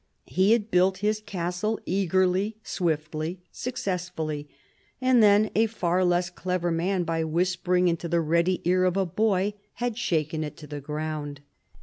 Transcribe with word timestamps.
He 0.25 0.53
had 0.53 0.71
built 0.71 0.97
his 1.05 1.19
castle 1.21 1.79
eagerly, 1.85 2.57
swiftly, 2.63 3.43
success 3.51 4.09
fully; 4.09 4.49
and 4.99 5.21
then 5.21 5.51
a 5.53 5.67
far 5.67 6.03
less 6.03 6.31
clever 6.31 6.71
man, 6.71 7.03
by 7.03 7.23
whispering 7.23 7.87
into 7.87 8.07
the 8.07 8.19
ready 8.19 8.61
ear 8.65 8.83
of 8.83 8.97
a 8.97 9.05
boy, 9.05 9.53
had 9.73 9.99
shaken 9.99 10.43
it 10.43 10.57
to 10.57 10.65
the 10.65 10.81
ground. 10.81 11.41